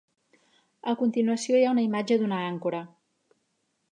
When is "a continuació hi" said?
0.93-1.67